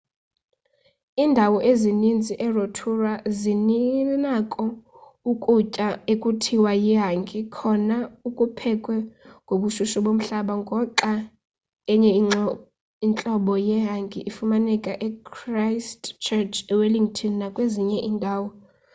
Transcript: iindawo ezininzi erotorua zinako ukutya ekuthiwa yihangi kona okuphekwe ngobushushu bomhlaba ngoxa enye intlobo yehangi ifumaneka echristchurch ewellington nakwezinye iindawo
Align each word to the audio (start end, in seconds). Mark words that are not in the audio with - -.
iindawo 1.21 1.57
ezininzi 1.71 2.33
erotorua 2.45 3.13
zinako 3.39 4.63
ukutya 5.31 5.87
ekuthiwa 6.13 6.71
yihangi 6.85 7.39
kona 7.55 7.97
okuphekwe 8.27 8.95
ngobushushu 9.43 9.97
bomhlaba 10.05 10.53
ngoxa 10.61 11.13
enye 11.93 12.11
intlobo 13.05 13.53
yehangi 13.69 14.19
ifumaneka 14.29 14.91
echristchurch 15.07 16.55
ewellington 16.71 17.33
nakwezinye 17.39 17.97
iindawo 18.01 18.47